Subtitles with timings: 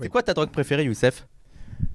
[0.00, 1.26] C'est quoi ta drogue préférée, Youssef?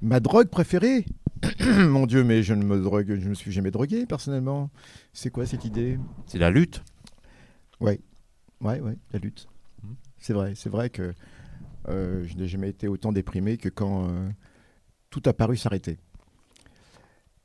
[0.01, 1.05] Ma drogue préférée
[1.59, 4.70] Mon Dieu, mais je ne me drogue, je me suis jamais drogué personnellement.
[5.13, 6.00] C'est quoi cette idée?
[6.25, 6.83] C'est la lutte.
[7.80, 8.00] Ouais,
[8.62, 9.48] ouais, la lutte.
[10.18, 11.14] C'est vrai, c'est vrai que
[11.89, 14.29] euh, je n'ai jamais été autant déprimé que quand euh,
[15.09, 15.98] tout a paru s'arrêter.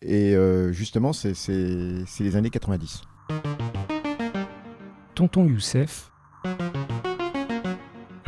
[0.01, 1.35] Et euh, justement, c'est
[2.21, 3.03] les années 90.
[5.15, 6.11] Tonton Youssef.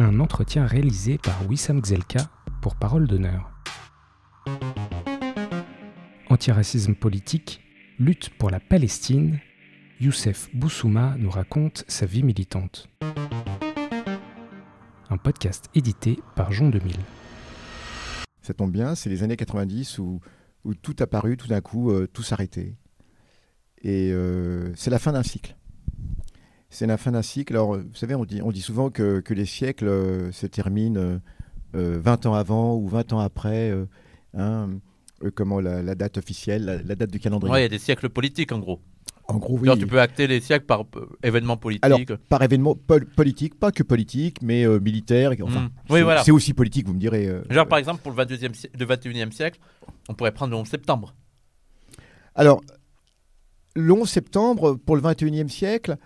[0.05, 2.31] Un entretien réalisé par Wissam Gzelka
[2.61, 3.51] pour Parole d'honneur.
[6.29, 7.63] Antiracisme politique,
[7.99, 9.41] lutte pour la Palestine,
[10.01, 12.91] Youssef Boussouma nous raconte sa vie militante.
[15.09, 16.97] Un podcast édité par Jean 2000.
[18.43, 20.21] Ça tombe bien, c'est les années 90 où,
[20.65, 22.77] où tout a paru, tout d'un coup, euh, tout s'arrêtait.
[23.81, 25.57] Et euh, c'est la fin d'un cycle.
[26.75, 27.53] C'est la fin d'un cycle.
[27.55, 30.99] Alors, vous savez, on dit, on dit souvent que, que les siècles euh, se terminent
[31.01, 31.19] euh,
[31.77, 33.71] euh, 20 ans avant ou 20 ans après.
[33.71, 33.87] euh,
[34.37, 34.71] hein,
[35.23, 37.53] euh, comment la, la date officielle, la, la date du calendrier.
[37.53, 38.81] Ouais, il y a des siècles politiques en gros.
[39.29, 39.71] En gros, oui.
[39.79, 41.85] Tu peux acter les siècles par euh, événements politiques.
[41.85, 45.31] Alors, par événement pol- politique, pas que politique, mais euh, militaire.
[45.45, 45.71] Enfin, Mm.
[45.91, 46.23] Oui, c'est- voilà.
[46.33, 47.29] Aussi politique, vous me direz.
[47.29, 49.61] euh, Genre, par exemple, pour le 22e, si- le 21e siècle,
[50.09, 51.15] on pourrait prendre le 11 septembre.
[52.35, 52.61] Alors,
[53.77, 55.97] le 11 septembre, pour le 21e siècle,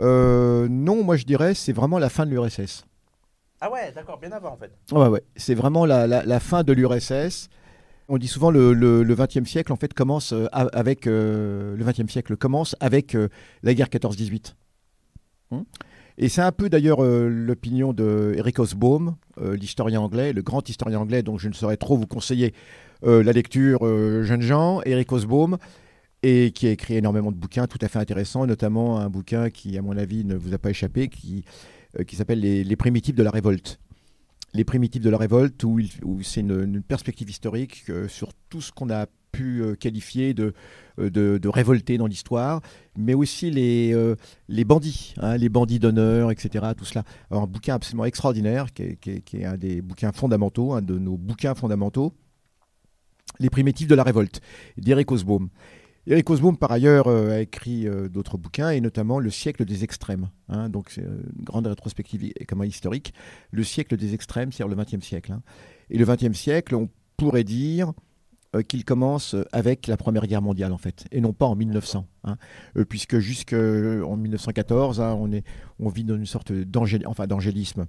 [0.00, 2.84] euh, non, moi je dirais, c'est vraiment la fin de l'URSS.
[3.60, 4.72] Ah ouais, d'accord, bien avant en fait.
[4.90, 7.48] Ouais, ouais, c'est vraiment la, la- la fin de l'URSS.
[8.08, 11.84] On dit souvent le, le, le 20e siècle, en fait, commence euh, avec euh, le
[11.84, 13.28] 20e siècle commence avec euh,
[13.62, 14.54] la guerre 14-18.
[15.52, 15.64] Hum
[16.18, 20.98] Et c'est un peu d'ailleurs euh, l'opinion de Eric euh, l'historien anglais, le grand historien
[20.98, 22.52] anglais, dont je ne saurais trop vous conseiller
[23.04, 23.80] euh, la lecture,
[24.24, 25.56] jeunes gens, Eric Hobsbawm,
[26.22, 29.76] et qui a écrit énormément de bouquins tout à fait intéressants, notamment un bouquin qui,
[29.76, 31.44] à mon avis, ne vous a pas échappé, qui,
[31.98, 33.80] euh, qui s'appelle les, Les primitifs de la révolte.
[34.54, 35.80] Les primitifs de la révolte, où,
[36.22, 40.52] c'est une, perspective historique euh, sur tout ce qu'on a pu euh, qualifier de,
[40.98, 42.60] de, révolté dans l'histoire,
[42.96, 43.96] mais aussi les,
[44.48, 46.66] les bandits, hein, les bandits d'honneur, etc.
[46.76, 47.02] Tout cela.
[47.30, 52.12] Un bouquin absolument extraordinaire, qui est, un des bouquins fondamentaux, un de nos bouquins fondamentaux,
[53.40, 54.40] Les primitifs de la révolte,
[54.76, 55.48] d'Eric Hobsbawm.
[56.06, 59.84] Eric Hobsbawm, par ailleurs, euh, a écrit euh, d'autres bouquins, et notamment Le siècle des
[59.84, 60.30] extrêmes.
[60.48, 60.68] hein.
[60.68, 63.14] donc, c'est euh, une grande rétrospective comment historique.
[63.52, 65.32] Le siècle des extrêmes, c'est-à-dire le XXe siècle.
[65.32, 65.42] hein.
[65.90, 67.92] Et le XXe siècle, on pourrait dire
[68.56, 72.04] euh, qu'il commence avec la Première Guerre mondiale, en fait, et non pas en 1900.
[72.24, 72.36] hein.
[72.88, 75.44] Puisque jusqu'en 1914, hein, on, est,
[75.78, 77.86] on vit dans une sorte d'angéli- enfin, d'angélisme.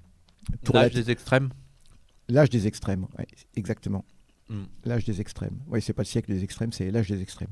[0.63, 1.49] Pour L'âge la- des extrêmes.
[2.29, 3.25] L'âge des extrêmes, ouais,
[3.55, 4.05] exactement.
[4.49, 4.63] Mm.
[4.85, 5.57] L'âge des extrêmes.
[5.67, 7.49] Oui, c'est pas le siècle des extrêmes, c'est l'âge des extrêmes.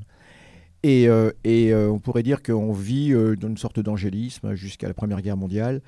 [0.84, 4.94] Et, euh, euh, on pourrait dire qu'on vit euh, dans une sorte d'angélisme jusqu'à la
[4.94, 5.82] Première Guerre mondiale.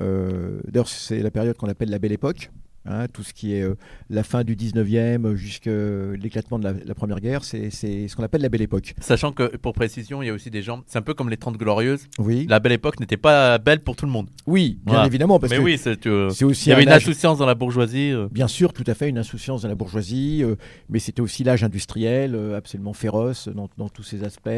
[0.00, 2.50] D'ailleurs, c'est la période qu'on appelle la Belle Époque.
[2.86, 3.74] Hein, tout ce qui est euh,
[4.10, 5.70] la fin du 19e jusqu'à
[6.18, 8.94] l'éclatement de la, la Première Guerre, c'est ce qu'on appelle la Belle Époque.
[9.00, 10.82] Sachant que, pour précision, il y a aussi des gens.
[10.86, 12.06] C'est un peu comme les 30 Glorieuses.
[12.18, 14.28] Oui, La belle époque n'était pas belle pour tout le monde.
[14.46, 15.06] oui bien Voilà.
[15.06, 17.02] évidemment, parce Mais que oui, c'est, euh, c'est aussi il y avait un une âge-
[17.02, 18.12] insouciance dans la bourgeoisie.
[18.12, 18.28] euh.
[18.30, 20.42] Bien sûr, tout à fait, une insouciance de la bourgeoisie,
[20.88, 24.48] mais c'était aussi l'âge industriel, absolument féroce dans, dans tous ses aspects.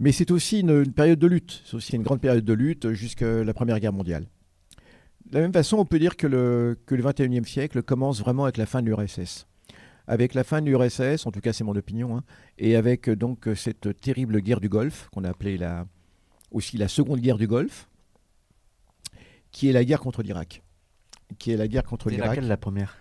[0.00, 2.92] mais c'est aussi une, une période de lutte, c'est aussi une grande période de lutte
[2.92, 4.26] jusqu'à la Première Guerre mondiale.
[5.30, 8.44] De la même façon, on peut dire que le, que le 21e siècle commence vraiment
[8.44, 9.46] avec la fin de l'URSS.
[10.06, 12.22] Avec la fin de l'URSS, en tout cas c'est mon opinion, hein,
[12.58, 15.84] et avec euh, donc euh, cette terrible guerre du Golfe, qu'on a appelée la,
[16.52, 17.88] aussi la Seconde Guerre du Golfe,
[19.50, 20.62] qui est la guerre contre l'Irak.
[21.40, 22.28] Qui est la guerre contre l'Irak.
[22.28, 22.96] laquelle la première?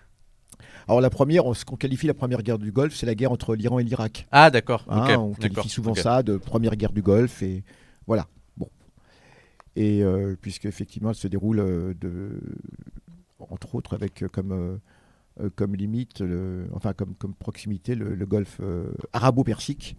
[0.87, 3.55] Alors la première, ce qu'on qualifie la première guerre du Golfe, c'est la guerre entre
[3.55, 4.27] l'Iran et l'Irak.
[4.31, 4.85] Ah, d'accord.
[4.89, 7.63] Hein, on qualifie souvent ça de première guerre du Golfe et
[8.07, 8.27] voilà.
[9.75, 12.39] Et euh, puisque effectivement, elle se déroule euh, de,
[13.39, 14.79] entre autres avec euh, comme
[15.57, 18.61] comme limite, le- enfin comme comme proximité, le, le Golfe
[19.11, 19.97] arabo-persique,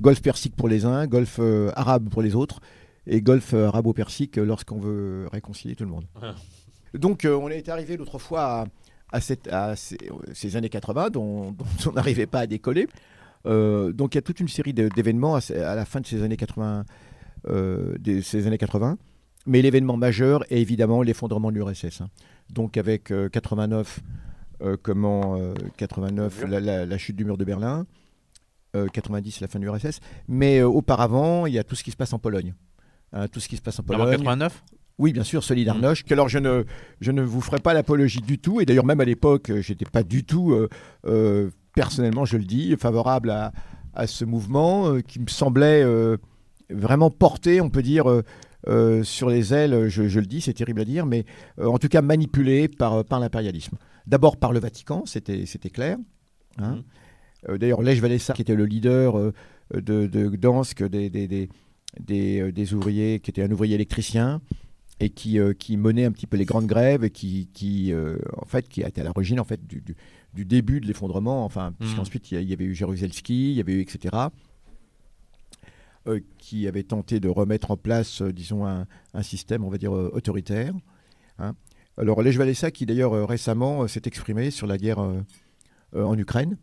[0.00, 1.38] Golfe persique pour les uns, Golfe
[1.76, 2.60] arabe pour les autres,
[3.06, 6.04] et Golfe arabo-persique lorsqu'on veut réconcilier tout le monde.
[6.20, 6.34] Ah.
[6.94, 8.66] Donc on est arrivé l'autre fois à,
[9.12, 9.98] à, cette- à ces,
[10.32, 12.88] ces années 80 dont, dont on n'arrivait pas à décoller.
[13.46, 15.40] Euh, donc il y a toute une série d'événements à,
[15.76, 16.82] la fin de ces années 80, euh,
[17.98, 18.98] des- ces années 80.
[19.46, 22.00] Mais l'événement majeur est évidemment l'effondrement de l'URSS.
[22.00, 22.08] hein.
[22.50, 24.00] Donc avec euh, 89,
[24.62, 27.86] euh, comment euh, 89, la, la- la chute du mur de Berlin,
[28.74, 30.00] euh, 90 la fin de l'URSS.
[30.28, 32.54] Mais euh, auparavant, il y a tout ce qui se passe en Pologne.
[33.12, 34.10] Hein, tout ce qui se passe en Avant Pologne.
[34.18, 34.64] 89
[34.98, 35.44] Oui, bien sûr.
[35.44, 36.02] Solidarność.
[36.04, 36.64] que Alors, je ne,
[37.00, 38.60] je ne vous ferai pas l'apologie du tout.
[38.60, 40.68] Et d'ailleurs, même à l'époque, euh, j'étais pas du tout, euh,
[41.06, 43.52] euh, personnellement, je le dis, favorable à,
[43.94, 46.16] à ce mouvement euh, qui me semblait euh,
[46.70, 48.22] vraiment porté, on peut dire, euh,
[48.68, 51.24] euh, sur les ailes, je, je le dis, c'est terrible à dire, mais
[51.58, 53.76] euh, en tout cas manipulé par, par l'impérialisme.
[54.06, 55.98] D'abord par le Vatican, c'était clair.
[56.58, 56.82] hein.
[57.48, 59.32] Euh, D'ailleurs, Lech Walesa, qui était le leader
[59.72, 61.48] de, de Gdansk, des, des,
[62.00, 64.40] des, ouvriers, qui était un ouvrier électricien,
[64.98, 67.92] et qui, qui menait un petit peu les grandes grèves, et qui, qui
[68.36, 69.94] en fait, qui a été à l'origine en fait, du, du,
[70.34, 73.74] du début de l'effondrement, enfin, puisqu'ensuite il y y avait eu Jaruzelski, il y avait
[73.74, 74.14] eu etc.,
[76.08, 79.78] euh, qui avait tenté de remettre en place, euh, disons, un, un système, on va
[79.78, 80.72] dire, euh, autoritaire.
[81.38, 81.54] hein.
[81.98, 84.98] Alors, Lech Walesa, qui d'ailleurs récemment s'est exprimé sur la guerre
[85.94, 86.58] en Ukraine,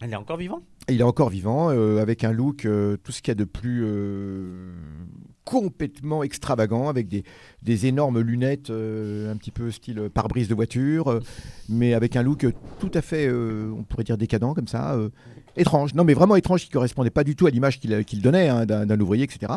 [0.00, 2.66] Elle est encore vivant il est encore vivant, avec un look,
[3.02, 3.84] tout ce qu'il y a de plus
[5.44, 7.24] complètement extravagant, avec des,
[7.62, 11.20] des énormes lunettes, un petit peu style pare-brise de voiture,
[11.68, 12.46] mais avec un look
[12.78, 14.96] tout à fait, on pourrait dire décadent comme ça,
[15.58, 15.94] étrange.
[15.94, 18.64] Non, mais vraiment étrange, qui correspondait pas du tout à l'image qu'il qu'il donnait hein,
[18.66, 19.52] d'un ouvrier, etc.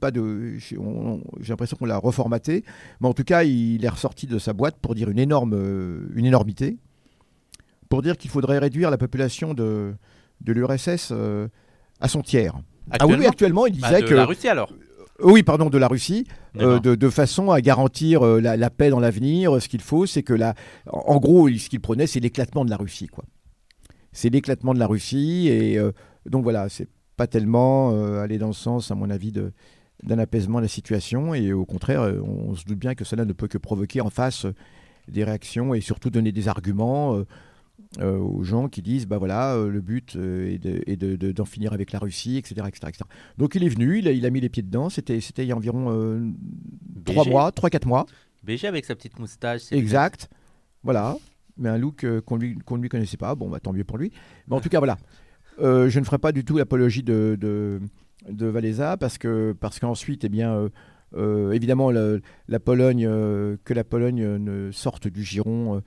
[0.00, 2.64] Pas de, j'ai on- j'ai l'impression qu'on l'a reformaté,
[3.00, 6.08] mais en tout cas, il est ressorti de sa boîte pour dire une énorme, euh,
[6.14, 6.78] une énormité,
[7.88, 9.92] pour dire qu'il faudrait réduire la population de,
[10.40, 11.48] de l'URSS euh,
[12.00, 12.54] à son tiers.
[12.90, 14.70] Ah oui, actuellement, il Bah, disait de que la Russie alors
[15.20, 16.26] Euh, oui, pardon, de la Russie,
[16.58, 19.60] euh, de, de façon à garantir euh, la, la paix dans l'avenir.
[19.62, 20.54] Ce qu'il faut, c'est que la,
[20.86, 23.24] en gros, ce qu'il prenait, c'est l'éclatement de la Russie, quoi.
[24.14, 25.92] C'est l'éclatement de la Russie, et euh,
[26.24, 26.88] donc voilà, c'est
[27.18, 29.52] pas tellement euh, aller dans le sens, à mon avis, de
[30.02, 33.04] d'un apaisement de la situation, et au contraire, euh, on, on se doute bien que
[33.04, 34.46] cela ne peut que provoquer en face
[35.08, 37.22] des réactions et surtout donner des arguments
[38.00, 41.44] euh, aux gens qui disent bah voilà le but est de- est de- de- d'en
[41.44, 43.04] finir avec la Russie etc etc, etc.
[43.38, 45.48] donc il est venu il a, il a mis les pieds dedans c'était c'était il
[45.48, 46.20] y a environ euh,
[47.04, 47.30] trois BG.
[47.30, 48.06] mois trois quatre mois
[48.42, 49.70] BG avec sa petite moustache.
[49.72, 50.28] exact
[50.82, 51.16] voilà
[51.56, 53.98] mais un look euh, qu'on lui ne lui connaissait pas bon bah tant mieux pour
[53.98, 54.10] lui
[54.48, 54.96] mais en tout cas voilà
[55.60, 57.80] Euh, je ne ferai pas du tout l'apologie de, de
[58.28, 60.68] de Valéza parce que parce qu'ensuite eh bien euh,
[61.16, 63.06] euh, évidemment la Pologne
[63.64, 65.80] que la Pologne ne sorte du giron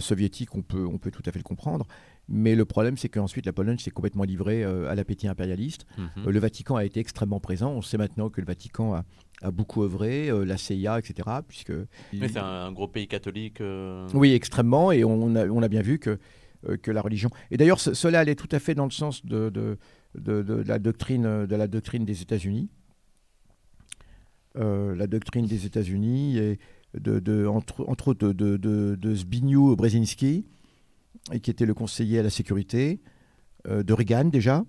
[0.00, 1.86] soviétique on peut on peut tout à fait le comprendre
[2.28, 6.30] mais le problème c'est qu'ensuite la Pologne s'est complètement livrée à l'appétit impérialiste Mhm.
[6.30, 7.70] Le Vatican a été extrêmement présent.
[7.72, 9.04] On sait maintenant que le Vatican a,
[9.42, 11.28] a beaucoup œuvré, euh, la CIA, etc.
[11.46, 11.72] Puisque
[12.12, 13.60] Mais c'est un, un gros pays catholique.
[13.60, 16.18] euh, oui, extrêmement, et on a, on a bien vu que,
[16.68, 17.30] euh, que la religion.
[17.50, 19.78] Et d'ailleurs, ce- cela allait tout à fait dans le sens de, de,
[20.14, 22.68] de- de la doctrine de la doctrine des États-Unis.
[24.58, 26.58] Euh, la doctrine des États-Unis et
[26.94, 30.44] de, de- entre, entre autres de, de, de, de Zbigniew Brzezinski,
[31.32, 33.00] et qui était le conseiller à la sécurité
[33.68, 34.64] euh, de Reagan déjà,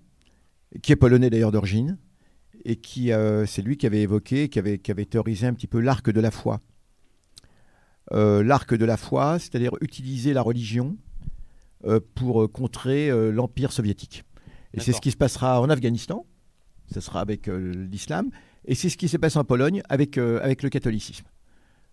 [0.81, 1.97] qui est polonais d'ailleurs d'origine,
[2.65, 5.67] et qui euh, c'est lui qui avait évoqué, qui avait, qui avait théorisé un petit
[5.67, 6.59] peu l'arc de la foi.
[8.11, 10.97] Euh, l'arc de la foi, c'est-à-dire utiliser la religion
[11.85, 14.23] euh, pour contrer l'empire soviétique.
[14.73, 16.25] Et c'est ce qui se passera en Afghanistan,
[16.91, 18.29] ce sera avec l'islam,
[18.65, 21.25] et c'est ce qui s'est passé en Pologne avec, avec le catholicisme.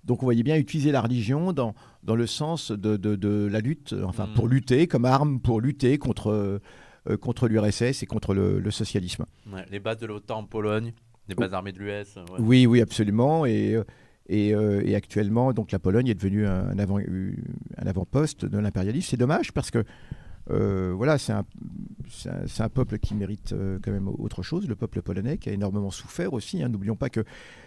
[0.04, 1.74] Donc on voyait bien utiliser la religion dans,
[2.04, 5.98] dans le sens de, de- de la lutte, enfin pour lutter comme arme, pour lutter
[5.98, 6.60] contre,
[7.20, 9.24] contre l'URSS et contre le, le socialisme.
[9.52, 10.92] ouais, les bases de l'OTAN en Pologne,
[11.28, 12.16] les bases armées de l'US.
[12.16, 12.22] ouais.
[12.38, 13.46] Oui, oui, absolument.
[13.46, 13.84] Et, euh,
[14.28, 18.58] et, euh, et actuellement, donc la Pologne est devenue un, un avant, un avant-poste de
[18.58, 19.08] l'impérialisme.
[19.10, 19.84] C'est dommage parce que
[20.50, 25.38] euh, voilà, c'est un, peuple qui mérite euh, quand même autre chose, le peuple polonais
[25.38, 26.62] qui a énormément souffert aussi.
[26.62, 26.68] hein.
[26.68, 27.24] N'oublions pas que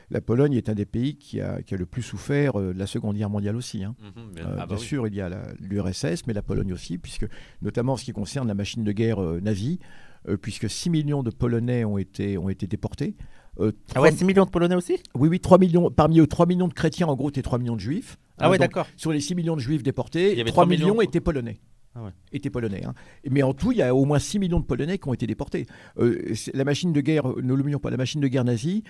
[0.09, 2.79] la Pologne est un des pays qui a, qui a le plus souffert euh, de
[2.79, 3.83] la Seconde Guerre mondiale aussi.
[3.83, 3.95] hein.
[4.01, 4.81] Mhm, bien Euh, ah bah bien oui.
[4.83, 5.29] sûr, il y a
[5.59, 7.27] l'URSS, mais la Pologne aussi, puisque
[7.61, 9.79] notamment en ce qui concerne la machine de guerre euh, nazie,
[10.27, 13.15] euh, puisque 6 millions de Polonais ont été, ont été déportés.
[13.59, 14.97] Euh, Ah ouais, 6 millions de Polonais aussi?
[15.15, 17.75] Oui, oui, 3 millions, parmi eux, 3 millions de chrétiens, en gros, et 3 millions
[17.75, 18.17] de juifs.
[18.39, 18.87] Ah ouais, donc, d'accord.
[18.97, 21.19] Sur les 6 millions de juifs déportés, Il y avait 3 3 millions millions- étaient
[21.21, 21.59] polonais.
[21.95, 22.11] Ah.
[22.31, 22.83] Étaient polonais.
[22.85, 22.93] hein.
[23.29, 25.27] Mais en tout, il y a au moins 6 millions de Polonais qui ont été
[25.27, 25.65] déportés.
[25.99, 28.83] Euh, la machine de guerre, euh, ne l'oublions pas, la machine de guerre nazie,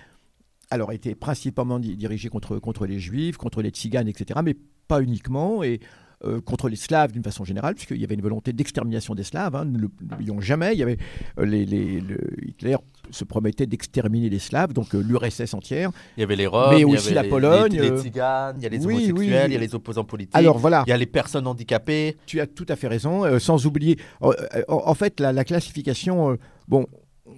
[0.69, 4.55] alors était principalement di- dirigée contre, contre les juifs, contre les tziganes, etc., mais
[4.88, 5.79] pas uniquement, et
[6.24, 9.55] euh, contre les Slaves d'une façon générale, puisqu'il y avait une volonté d'extermination des Slaves,
[9.55, 10.98] hein, ne n'oublions jamais, il y avait,
[11.38, 12.17] les, les- le-
[12.48, 12.77] Hitler
[13.12, 15.91] se promettait d'exterminer les Slaves, donc euh, l'URSS entière.
[16.17, 17.98] Il y avait les Roms, Mais il y aussi avait la Pologne, les, les euh,
[17.98, 19.25] tziganes, il y a les oui, homosexuels, oui.
[19.48, 22.17] il y a les opposants politiques, Alors voilà, il y a les personnes handicapées.
[22.25, 23.98] tu as tout à fait raison, euh, sans oublier.
[24.24, 24.33] euh,
[24.67, 26.86] en, fait, la, la classification, bon,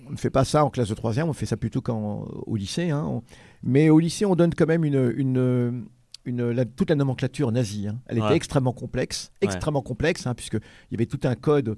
[0.08, 2.56] on ne fait pas ça en classe de troisième, on fait ça plutôt qu'en- au
[2.56, 2.90] lycée.
[2.92, 3.24] hein, on-
[3.64, 5.86] mais au lycée, on donne quand même une, une,
[6.26, 7.88] une- la- toute la nomenclature nazie.
[7.88, 8.00] hein.
[8.08, 8.36] Elle était Ouais.
[8.36, 9.48] extrêmement complexe, Ouais.
[9.48, 10.60] extrêmement complexe, hein, puisqu'il
[10.92, 11.76] y avait tout un code,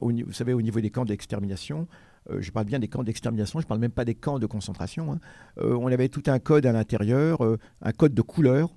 [0.00, 1.86] au, vous savez, au niveau des camps d'extermination.
[2.30, 4.46] Euh, je parle bien des camps d'extermination, je ne parle même pas des camps de
[4.46, 5.12] concentration.
[5.12, 5.18] hein.
[5.58, 8.70] Euh, on avait tout un code à l'intérieur, euh, un code de couleur.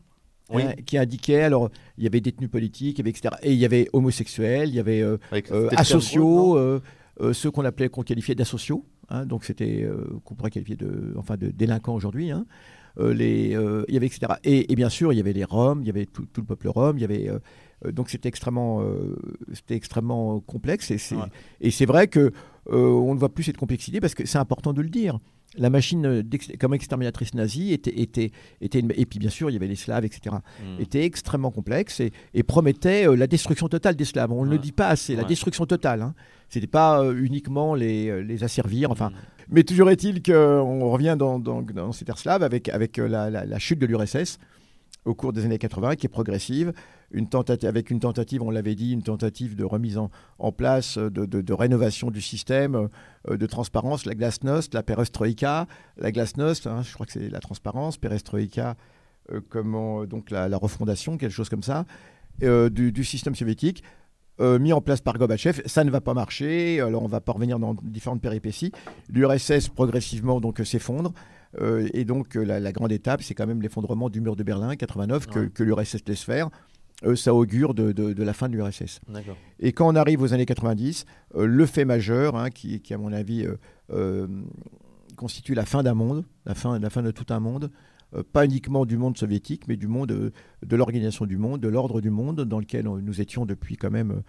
[0.53, 0.63] Oui.
[0.63, 3.35] hein, qui indiquait, alors, il y avait détenus politiques, il y avait etc.
[3.41, 5.01] Et il y avait homosexuels, il y avait
[5.77, 6.59] asociaux,
[7.31, 9.87] ceux qu'on appelait, qu'on qualifiait d'asociaux, hein, donc c'était,
[10.25, 12.33] qu'on pourrait qualifier de, enfin, de délinquants aujourd'hui.
[12.99, 14.33] Euh, les, euh, il y avait etc.
[14.43, 16.47] Et, et bien sûr, il y avait les Roms, il y avait tout, tout le
[16.47, 18.83] peuple Rome, il y avait, euh, donc c'était extrêmement,
[19.53, 20.91] c'était extrêmement complexe.
[20.91, 21.85] Et c'est, Ouais.
[21.85, 22.31] vrai que
[22.67, 25.19] on ne voit plus cette complexité parce que c'est important de le dire.
[25.57, 26.23] La machine
[26.61, 28.31] comme exterminatrice nazie était, était,
[28.61, 30.37] était une- et puis bien sûr il y avait les Slaves, etc.
[30.63, 30.79] Mm.
[30.81, 34.31] était extrêmement complexe et, et promettait euh, la destruction totale des Slaves.
[34.31, 36.03] On ne le dit pas assez, la destruction totale.
[36.03, 36.13] Hein.
[36.47, 38.91] C'était pas euh, uniquement les, les asservir.
[38.91, 39.13] Enfin, Mm.
[39.49, 43.79] Mais toujours est-il qu'on revient dans, dans, dans cette ère slave avec, euh, la, chute
[43.79, 44.39] de l'URSS
[45.05, 46.73] au cours des années 80, qui est progressive,
[47.11, 51.09] une tentative, avec une tentative, on l'avait dit, une tentative de remise en, place, euh,
[51.09, 52.87] de, rénovation du système,
[53.29, 55.67] euh, de transparence, la glasnost, la perestroïka,
[55.97, 58.75] la glasnost, hein, je crois que c'est la transparence, perestroïka,
[59.49, 61.85] comment, donc la, refondation, quelque chose comme ça,
[62.41, 63.81] du système soviétique.
[64.39, 66.79] Euh, mis en place par Gorbatchev, ça ne va pas marcher.
[66.81, 68.71] Alors on va pas revenir dans différentes péripéties.
[69.09, 71.13] L'URSS progressivement donc euh, s'effondre
[71.59, 74.75] euh, et donc la, la grande étape, c'est quand même l'effondrement du mur de Berlin
[74.75, 75.49] 89 que, Ouais.
[75.49, 76.49] que l'URSS laisse faire.
[77.03, 79.01] Euh, ça augure de, de- de la fin de l'URSS.
[79.59, 82.97] Et quand on arrive aux années 90, euh, le fait majeur, hein, qui, qui, à
[82.99, 83.45] mon avis
[85.15, 87.69] constitue la fin d'un monde, la fin, la fin de tout un monde,
[88.31, 90.31] pas uniquement du monde soviétique, mais du monde, euh,
[90.65, 94.23] de l'organisation du monde, de l'ordre du monde, dans lequel nous étions depuis quand même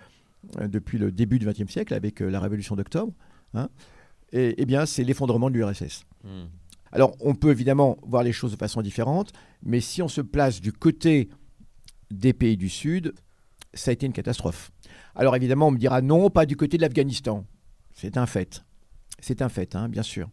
[0.59, 3.13] euh, depuis le début du XXe siècle, avec euh, la révolution d'octobre.
[3.55, 3.69] hein.
[4.33, 6.05] et, eh bien, c'est l'effondrement de l'URSS.
[6.25, 6.45] Mm.
[6.91, 10.61] Alors, on peut évidemment voir les choses de façon différente, mais si on se place
[10.61, 11.31] du côté
[12.11, 13.15] des pays du Sud,
[13.73, 14.71] ça a été une catastrophe.
[15.15, 17.47] Alors, évidemment, on me dira non, pas du côté de l'Afghanistan.
[17.95, 18.65] C'est un fait.
[19.21, 20.29] C'est un fait, hein, bien sûr.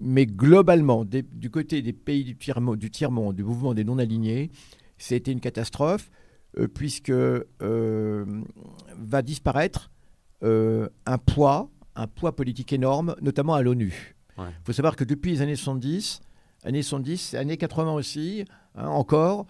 [0.00, 2.78] Mais globalement, des- du côté des pays du tiers-monde,
[3.36, 4.50] du, mouvement des non-alignés,
[4.98, 6.10] c'était une catastrophe,
[6.58, 8.24] euh, puisque euh,
[8.98, 9.90] va disparaître
[10.42, 14.16] euh, un poids, un poids politique énorme, notamment à l'ONU.
[14.38, 14.48] Il Ouais.
[14.64, 16.20] faut savoir que depuis les années 70,
[16.64, 18.44] années 70, années 80 aussi,
[18.74, 19.46] hein, encore,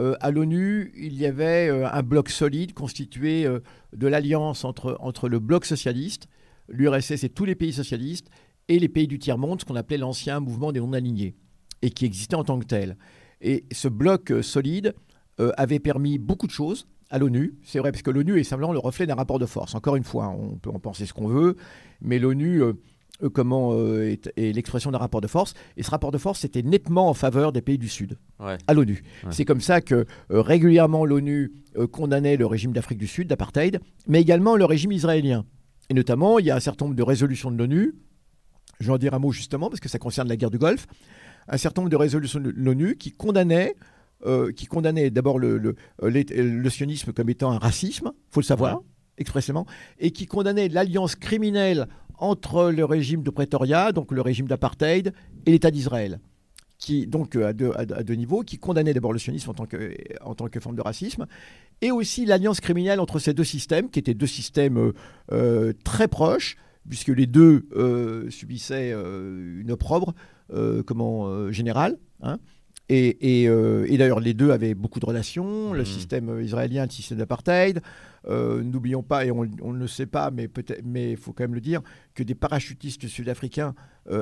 [0.00, 3.60] euh, à l'ONU, il y avait euh, un bloc solide constitué euh,
[3.94, 6.26] de l'alliance entre, entre le bloc socialiste,
[6.68, 8.28] l'URSS et tous les pays socialistes,
[8.68, 11.34] et les pays du tiers-monde, ce qu'on appelait l'ancien mouvement des non-alignés,
[11.82, 12.96] et qui existait en tant que tel.
[13.40, 14.94] Et ce bloc euh, solide
[15.40, 17.54] euh, avait permis beaucoup de choses à l'ONU.
[17.62, 19.74] C'est vrai, parce que l'ONU est simplement le reflet d'un rapport de force.
[19.74, 21.56] Encore une fois, on peut en penser ce qu'on veut,
[22.00, 22.72] mais l'ONU euh,
[23.32, 25.52] comment, euh, est, est l'expression d'un rapport de force.
[25.76, 28.56] Et ce rapport de force était nettement en faveur des pays du Sud Ouais.
[28.66, 29.02] à l'ONU.
[29.24, 29.30] Ouais.
[29.32, 31.52] C'est comme ça que euh, régulièrement l'ONU
[31.92, 35.44] condamnait le régime d'Afrique du Sud, d'apartheid, mais également le régime israélien.
[35.90, 37.94] Et notamment, il y a un certain nombre de résolutions de l'ONU,
[38.80, 40.86] je vais en dire un mot justement, parce que ça concerne la guerre du Golfe,
[41.48, 43.74] un certain nombre de résolutions de l'ONU qui condamnaient,
[44.24, 48.44] euh, qui condamnaient d'abord le, le, euh, le sionisme comme étant un racisme, faut le
[48.44, 48.80] savoir,
[49.18, 49.66] expressément,
[49.98, 51.88] et qui condamnaient l'alliance criminelle
[52.18, 55.12] entre le régime de Pretoria, donc le régime d'apartheid,
[55.46, 56.20] et l'État d'Israël
[56.78, 59.54] qui, donc euh, à deux, à, à deux niveaux, qui condamnait d'abord le sionisme en
[59.54, 61.26] tant, que, en tant que forme de racisme,
[61.80, 64.92] et aussi l'alliance criminelle entre ces deux systèmes, qui étaient deux systèmes
[65.32, 66.56] euh, très proches,
[66.88, 70.14] puisque les deux euh, subissaient euh, une opprobre
[70.52, 71.98] euh, comment, générale.
[72.22, 72.38] hein.
[72.90, 75.84] Et, et, et d'ailleurs, les deux avaient beaucoup de relations, le Mhm.
[75.86, 77.80] système israélien, le système d'apartheid.
[78.28, 80.48] N'oublions pas, et on, on ne le sait pas, mais
[81.12, 81.80] il faut quand même le dire,
[82.14, 83.74] que des parachutistes sud-africains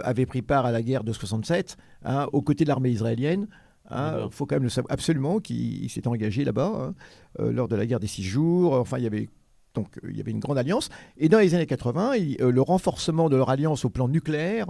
[0.05, 3.49] avaient pris part à la guerre de 67 hein, aux côtés de l'armée israélienne.
[3.91, 4.33] Il D'accord.
[4.33, 6.95] faut quand même le savoir absolument qu'il s'est engagé là-bas hein,
[7.41, 8.75] euh, lors de la guerre des six jours.
[8.75, 9.29] Enfin, il y avait
[9.75, 10.89] donc euh, il y avait une grande alliance.
[11.17, 14.67] Et dans les années 80, il- euh, le renforcement de leur alliance au plan nucléaire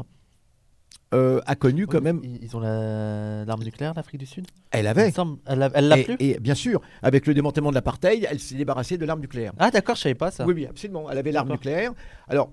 [1.14, 2.20] euh, a connu quand même.
[2.24, 4.46] Ils, ont la- l'arme nucléaire, l'Afrique du Sud?
[4.70, 5.12] Elle avait.
[5.46, 6.16] Elle l'a Et, plus?
[6.20, 9.52] et bien sûr, avec le démantèlement de l'apartheid, elle s'est débarrassée de l'arme nucléaire.
[9.58, 10.46] Ah, d'accord, je savais pas ça.
[10.46, 11.10] Oui, oui, absolument.
[11.10, 11.92] Elle avait l'arme nucléaire.
[12.28, 12.50] Alors,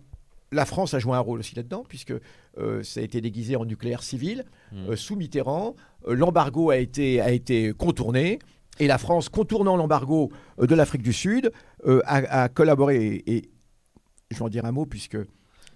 [0.51, 2.13] la France a joué un rôle aussi là-dedans, puisque
[2.57, 4.43] euh, ça a été déguisé en nucléaire civil.
[4.73, 4.89] Hmm.
[4.89, 5.75] Euh, sous Mitterrand,
[6.07, 8.39] l'embargo a été, a été contourné.
[8.79, 11.51] Et la France, contournant l'embargo euh, de l'Afrique du Sud,
[11.85, 13.05] euh, a, a collaboré.
[13.05, 13.49] Et, et
[14.31, 15.15] je vais en dire un mot, puisque.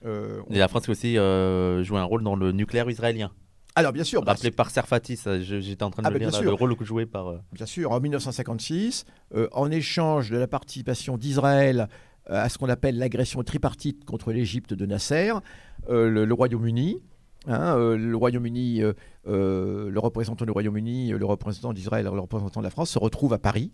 [0.05, 3.31] euh, on- Et la France a aussi euh, joué un rôle dans le nucléaire israélien.
[3.75, 6.15] Alors, bien sûr, bah, Rappelé par Serfati, ça, je- j'étais en train de Ah, le
[6.15, 6.45] bah, lire, là, sûr.
[6.49, 7.33] le rôle que joué par.
[7.51, 9.05] bien sûr, en 1956,
[9.35, 11.87] euh, en échange de la participation d'Israël
[12.27, 15.33] à ce qu'on appelle l'agression tripartite contre l'Égypte de Nasser,
[15.89, 17.01] le, le Royaume-Uni,
[17.47, 18.93] hein, euh, le Royaume-Uni, euh,
[19.27, 23.33] euh, le représentant du Royaume-Uni, le représentant d'Israël le représentant de la France se retrouvent
[23.33, 23.71] à Paris,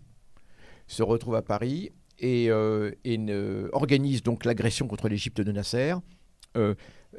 [0.86, 1.02] se
[1.34, 2.46] à Paris et,
[3.04, 5.94] et ne- organisent donc l'agression contre l'Égypte de Nasser.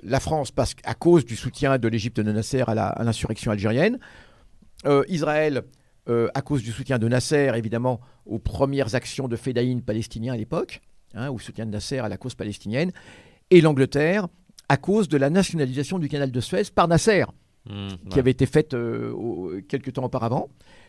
[0.03, 3.97] La France, parce qu'à cause du soutien de l'Égypte de Nasser à à l'insurrection algérienne,
[5.07, 5.63] Israël,
[6.07, 10.81] à cause du soutien de Nasser, évidemment, aux premières actions de Fedaïn palestinien à l'époque,
[11.13, 12.91] hein, au soutien de Nasser à la cause palestinienne,
[13.49, 14.27] et l'Angleterre,
[14.71, 17.25] à cause de la nationalisation du canal de Suez par Nasser,
[17.69, 20.47] hmm, qui avait été faite euh, au- quelques temps auparavant.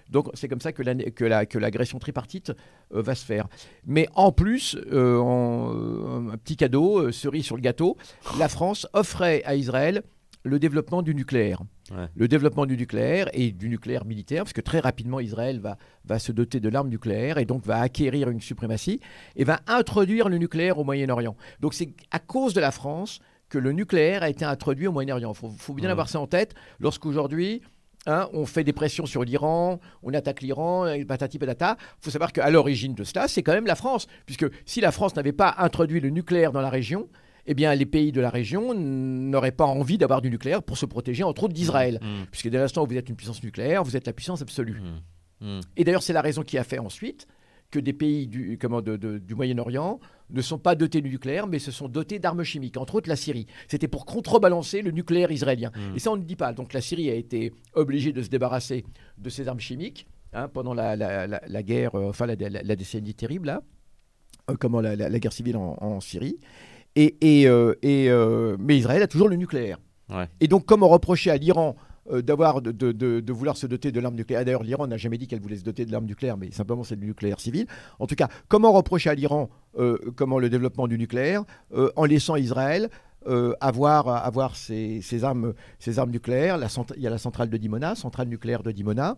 [0.09, 2.51] Donc c'est comme ça que la- que la- que l'agression tripartite
[2.95, 3.49] euh, va se faire.
[3.87, 7.97] Mais en plus, euh, en, euh, un petit cadeau, cerise sur le gâteau,
[8.39, 10.03] la France offrait à Israël
[10.45, 11.61] le développement du nucléaire.
[11.91, 12.07] Ouais.
[12.15, 16.19] Le développement du nucléaire et du nucléaire militaire, parce que très rapidement Israël va, va
[16.19, 18.99] se doter de l'arme nucléaire et donc va acquérir une suprématie
[19.37, 21.37] et va introduire le nucléaire au Moyen-Orient.
[21.61, 23.21] Donc c'est à cause de la France
[23.53, 25.33] que le nucléaire a été introduit au Moyen-Orient.
[25.33, 27.61] Il faut, faut bien avoir ça en tête lorsqu'aujourd'hui
[28.07, 31.77] hein, on fait des pressions sur l'Iran, on attaque l'Iran, patati patata.
[31.79, 34.07] Il faut savoir qu'à l'origine de cela, c'est quand même la France.
[34.25, 37.11] Puisque si la France n'avait pas introduit le nucléaire dans la région,
[37.45, 40.87] eh bien, les pays de la région n'auraient pas envie d'avoir du nucléaire pour se
[40.87, 42.01] protéger, entre autres, d'Israël.
[42.01, 42.25] Mm.
[42.31, 44.81] Puisque dès l'instant où vous êtes une puissance nucléaire, vous êtes la puissance absolue.
[45.41, 45.59] Mm.
[45.59, 45.61] Mm.
[45.77, 47.27] Et d'ailleurs, c'est la raison qui a fait ensuite
[47.73, 49.99] que des pays du, comment, de- de- du Moyen-Orient
[50.31, 53.17] ne sont pas dotés du nucléaire, mais se sont dotés d'armes chimiques, entre autres la
[53.17, 53.47] Syrie.
[53.67, 55.73] C'était pour contrebalancer le nucléaire israélien.
[55.75, 55.97] Mm.
[55.97, 56.53] Et ça, on ne dit pas.
[56.53, 58.85] Donc la Syrie a été obligée de se débarrasser
[59.19, 62.37] de ses armes chimiques hein, pendant la, la- la- la guerre, euh, enfin la,
[62.77, 63.63] décennie terrible, là,
[64.51, 66.39] Euh, comment la, guerre civile en, en Syrie.
[66.95, 69.79] Et, et, euh, et, euh, mais Israël a toujours le nucléaire.
[70.11, 70.29] Ouais.
[70.41, 71.75] Et donc, comment reprocher à l'Iran
[72.11, 75.19] d'avoir de, de- de- de vouloir se doter de l'arme nucléaire D'ailleurs, l'Iran n'a jamais
[75.19, 77.67] dit qu'elle voulait se doter de l'arme nucléaire, mais simplement c'est du nucléaire civil.
[78.01, 81.45] En tout cas, comment reprocher à l'Iran euh, comment le développement du nucléaire
[81.75, 82.89] euh, en laissant Israël
[83.29, 86.59] euh, avoir, avoir ses, ses armes, ses armes nucléaires?
[86.59, 86.67] La
[86.97, 89.17] Il y a la centrale de Dimona, centrale nucléaire de Dimona.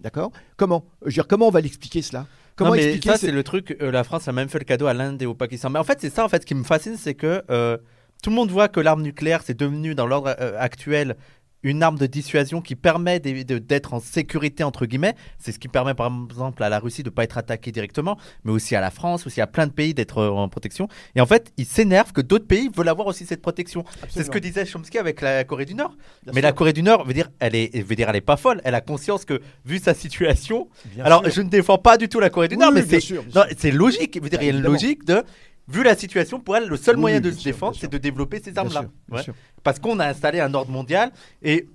[0.00, 0.30] D'accord?
[0.58, 2.26] Comment Je veux dire, Comment on va l'expliquer cela?
[2.54, 3.76] Comment non, mais expliquer ça, ce- c'est le truc.
[3.80, 5.70] euh, la France a même fait le cadeau à l'Inde et au Pakistan.
[5.70, 7.78] Mais en fait, c'est ça en fait, qui me fascine, c'est que euh,
[8.22, 11.16] tout le monde voit que l'arme nucléaire, c'est devenu dans l'ordre euh, actuel
[11.62, 15.14] une arme de dissuasion qui permet d'être en sécurité entre guillemets.
[15.38, 18.52] C'est ce qui permet par exemple à la Russie de pas être attaquée directement, mais
[18.52, 20.88] aussi à la France, aussi à plein de pays d'être euh, en protection.
[21.14, 23.84] Et en fait, ils s'énervent que d'autres pays veulent avoir aussi cette protection.
[24.08, 25.96] C'est ce que disait Chomsky avec la Corée du Nord.
[26.22, 26.42] Bien mais sûr.
[26.42, 28.60] la Corée du Nord veut dire, elle est, veut dire, elle est pas folle.
[28.64, 31.32] Elle a conscience que vu sa situation, Bien alors sûr.
[31.32, 32.82] je ne défends pas du tout la Corée du Oui, Nord, mais
[33.56, 34.14] c'est logique.
[34.16, 35.24] Je veux dire, il y a une logique de
[35.68, 37.98] vu la situation pour elle, le seul Oui, moyen de se sûr, défendre, c'est de
[37.98, 38.84] développer ces armes-là.
[39.10, 39.22] Ouais.
[39.62, 41.10] Parce qu'on a installé un ordre mondial
[41.42, 41.68] et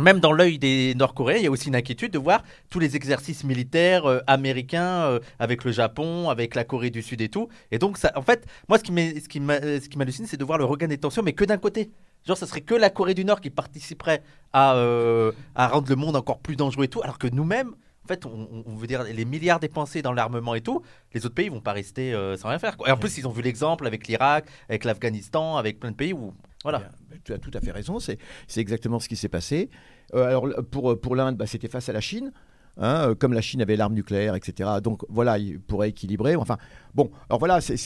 [0.00, 2.96] même dans l'œil des Nord-Coréens, il y a aussi une inquiétude de voir tous les
[2.96, 7.48] exercices militaires euh, américains euh, avec le Japon, avec la Corée du Sud et tout.
[7.70, 10.44] Et donc, ça, en fait, moi, ce qui ce qui m'a- ce m'hallucine, c'est de
[10.44, 11.92] voir le regain des tensions, mais que d'un côté.
[12.26, 15.94] Genre, ça serait que la Corée du Nord qui participerait à, euh, à rendre le
[15.94, 17.70] monde encore plus dangereux et tout, alors que nous-mêmes,
[18.04, 20.82] en fait, on, veut dire les milliards dépensés dans l'armement et tout,
[21.14, 22.76] les autres pays vont pas rester euh, sans rien faire.
[22.76, 22.88] quoi.
[22.88, 26.12] Et en plus, ils ont vu l'exemple avec l'Irak, avec l'Afghanistan, avec plein de pays
[26.12, 26.80] où, voilà.
[26.80, 26.88] Bien,
[27.24, 28.18] Tu as tout à fait raison, c'est
[28.56, 29.70] exactement ce qui s'est passé.
[30.14, 32.30] Euh, alors pour, pour l'Inde, bah, c'était face à la Chine.
[32.76, 34.68] hein, euh, comme la Chine avait l'arme nucléaire, etc.
[34.82, 36.36] Donc voilà, il pourrait équilibrer.
[36.36, 36.58] Enfin,
[36.94, 37.78] bon, alors voilà, c'est-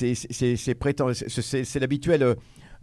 [1.78, 2.22] l'habituel.
[2.22, 2.34] euh,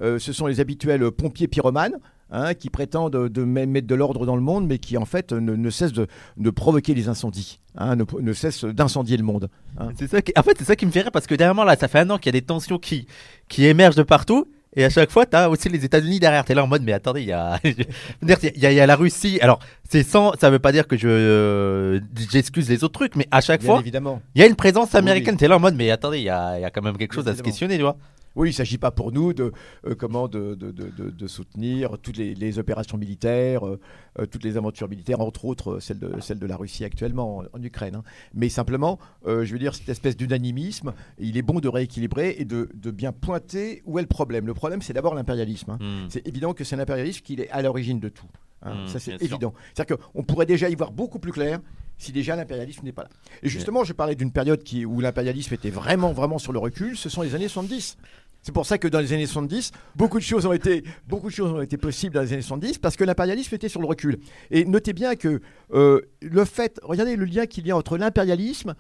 [0.02, 1.98] euh, ce sont les habituels pompiers pyromanes
[2.32, 5.32] hein, qui prétendent de me- mettre de l'ordre dans le monde, mais qui en fait
[5.32, 6.08] ne, ne cessent de,
[6.38, 9.50] de provoquer les incendies, hein, ne, ne cessent d'incendier le monde.
[9.78, 9.90] hein.
[9.98, 10.34] C'est ça qui...
[10.38, 12.10] En fait, c'est ça qui me fait rire parce que dernièrement, là, ça fait un
[12.10, 13.08] an qu'il y a des tensions qui,
[13.48, 14.48] qui émergent de partout.
[14.78, 16.44] Et à chaque fois, tu as aussi les États-Unis derrière.
[16.44, 17.58] Tu es là en mode, mais attendez, il y a...
[17.64, 19.40] je veux dire, il y, a- il y a la Russie.
[19.42, 19.60] Alors,
[19.90, 20.34] c'est sans.
[20.38, 23.70] Ça veut pas dire que je euh, j'excuse les autres trucs, mais à chaque Bien
[23.72, 24.22] fois, évidemment.
[24.36, 25.38] il y a une présence Oui, américaine.
[25.38, 26.98] Tu es là en mode, mais attendez, il y a, il y a quand même
[26.98, 27.96] quelque Bien chose à se questionner, tu vois.
[28.36, 29.52] Oui, il ne s'agit pas pour nous de,
[29.88, 33.80] euh, comment de, de, de- de- de soutenir toutes les, les opérations militaires, euh,
[34.20, 37.44] euh, toutes les aventures militaires, entre autres celle de, celle de la Russie actuellement en,
[37.54, 37.96] en Ukraine.
[37.96, 38.04] hein.
[38.34, 42.46] Mais simplement, euh, je veux dire, cette espèce d'unanimisme, il est bon de rééquilibrer et
[42.46, 44.46] de, bien pointer où est le problème.
[44.46, 45.72] Le problème, c'est d'abord l'impérialisme.
[45.72, 45.78] hein.
[45.82, 46.06] Hmm.
[46.10, 48.28] C'est évident que c'est l'impérialisme qui est à l'origine de tout.
[48.62, 48.84] hein.
[48.84, 49.54] Mm, ça, c'est évident.
[49.74, 51.60] C'est-à-dire qu'on pourrait déjà y voir beaucoup plus clair
[51.98, 53.10] si déjà l'impérialisme n'est pas là.
[53.42, 56.98] Et justement, je parlais d'une période qui, où l'impérialisme était vraiment, vraiment sur le recul,
[56.98, 57.98] ce sont les années 70.
[58.46, 61.34] C'est pour ça que dans les années 70, beaucoup de choses ont été, beaucoup de
[61.34, 64.20] choses ont été possibles dans les années 70 parce que l'impérialisme était sur le recul.
[64.52, 65.42] Et notez bien que
[65.74, 68.76] euh, le fait, regardez le lien qu'il y a entre l'impérialisme,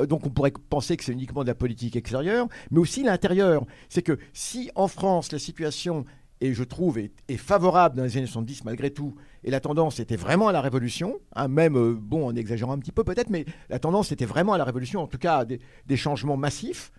[0.00, 3.66] euh, donc on pourrait penser que c'est uniquement de la politique extérieure, mais aussi l'intérieur.
[3.90, 6.06] C'est que si en France la situation
[6.40, 10.16] et je trouve est, favorable dans les années 70 malgré tout, et la tendance était
[10.16, 13.44] vraiment à la révolution, hein, même euh, bon en exagérant un petit peu peut-être, mais
[13.68, 16.90] la tendance était vraiment à la révolution, en tout cas à des changements massifs.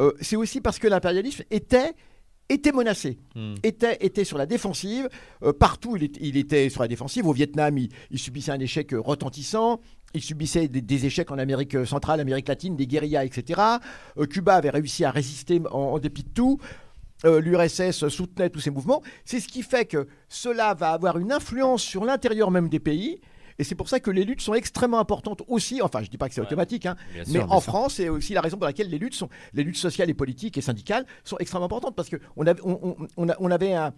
[0.00, 1.92] Euh, c'est aussi parce que l'impérialisme était
[2.48, 3.54] était menacé, Hmm.
[3.64, 5.08] était, était sur la défensive.
[5.42, 7.26] Euh, partout, il, est- il était sur la défensive.
[7.26, 9.80] Au Vietnam, il, il subissait un échec euh, retentissant.
[10.14, 13.60] Il subissait des, des échecs en Amérique centrale, Amérique latine, des guérillas, etc.
[14.16, 16.60] Euh, Cuba avait réussi à résister en, en dépit de tout.
[17.24, 19.02] Euh, L'URSS soutenait tous ces mouvements.
[19.24, 23.20] C'est ce qui fait que cela va avoir une influence sur l'intérieur même des pays.
[23.58, 25.80] Et c'est pour ça que les luttes sont extrêmement importantes aussi.
[25.82, 26.46] Enfin, je ne dis pas que c'est Ouais.
[26.46, 27.72] automatique, hein, mais sûr, en sûr.
[27.72, 30.58] France, c'est aussi la raison pour laquelle les luttes, sont, les luttes sociales et politiques
[30.58, 32.60] et syndicales sont extrêmement importantes parce qu'on avait,
[33.16, 33.92] on, avait un,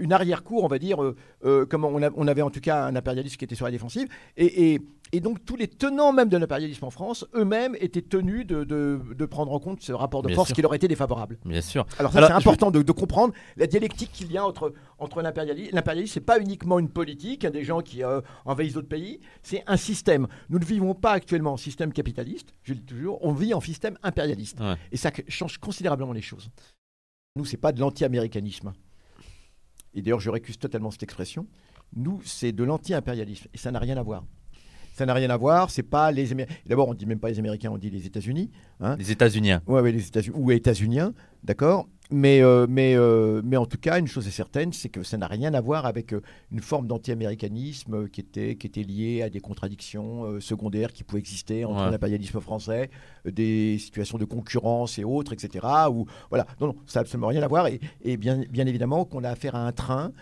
[0.00, 2.84] une arrière-cour, on va dire, euh, euh, comment on, a- on avait en tout cas
[2.86, 4.08] un impérialisme qui était sur la défensive.
[4.36, 4.80] Et, et-
[5.12, 8.98] Et donc tous les tenants même de l'impérialisme en France, eux-mêmes étaient tenus de, de-
[9.14, 10.56] de prendre en compte ce rapport de Bien force sûr.
[10.56, 11.38] qui leur était défavorable.
[11.44, 11.86] Bien sûr.
[12.00, 15.22] Alors ça c'est je important de, de comprendre la dialectique qu'il y a entre, entre
[15.22, 15.72] l'impérialisme.
[15.76, 19.62] L'impérialisme, c'est pas uniquement une politique, hein, des gens qui euh, envahissent d'autres pays, c'est
[19.68, 20.26] un système.
[20.48, 23.60] Nous ne vivons pas actuellement en système capitaliste, je le dis toujours, on vit en
[23.60, 24.58] système impérialiste.
[24.58, 24.74] Ouais.
[24.90, 26.50] Et ça change considérablement les choses.
[27.36, 28.72] Nous, c'est pas de l'anti-américanisme.
[29.94, 31.46] Et d'ailleurs, je récuse totalement cette expression.
[31.94, 33.48] Nous, c'est de l'anti-impérialisme.
[33.54, 34.24] Et ça n'a rien à voir.
[34.94, 35.70] Ça n'a rien à voir.
[35.70, 36.54] C'est pas les Américains.
[36.66, 38.50] D'abord, on dit même pas les Américains, on dit les États-Unis.
[38.80, 38.96] hein.
[38.98, 39.52] Les États-Unis.
[39.66, 41.88] Ouais, ouais, les États-Unis ou États-Uniens, d'accord.
[42.10, 45.16] Mais, euh, mais, euh, mais en tout cas, une chose est certaine, c'est que ça
[45.16, 46.20] n'a rien à voir avec euh,
[46.52, 51.64] une forme d'anti-américanisme qui était, qui était liée à des contradictions secondaires qui pouvaient exister
[51.64, 51.90] entre Ouais.
[51.90, 52.90] l'impérialisme français,
[53.24, 55.66] des situations de concurrence et autres, etc.
[55.90, 57.66] Ou, voilà, non, non, ça n'a absolument rien à voir.
[57.68, 60.12] Et, et bien, bien évidemment qu'on a affaire à un train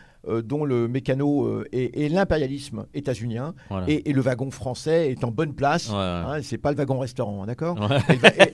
[0.42, 3.90] dont le mécano euh, est, est l'impérialisme états-unien Voilà.
[3.90, 5.88] et, et le wagon français est en bonne place.
[5.88, 6.00] Ouais, ouais.
[6.00, 7.98] Hein, c'est pas le wagon restaurant, d'accord Ouais.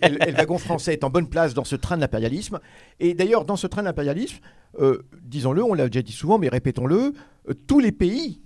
[0.03, 2.59] et, le et- et wagon français est en bonne place dans ce train de l'impérialisme.
[3.01, 4.39] Et d'ailleurs, dans ce train de l'impérialisme,
[4.81, 7.13] euh, disons-le, on l'a déjà dit souvent, mais répétons-le,
[7.51, 8.41] euh, tous les pays